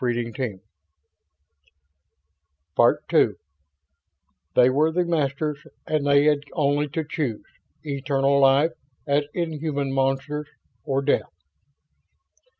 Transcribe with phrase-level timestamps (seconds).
[0.03, 0.57] END OF PART ONE
[2.75, 3.35] PART TWO
[4.55, 7.43] They were the Masters, and they had only to choose:
[7.83, 8.71] eternal life,
[9.05, 10.47] as inhuman monsters
[10.83, 11.29] or death!